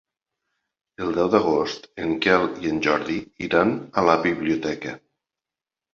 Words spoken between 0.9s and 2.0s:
El deu d'agost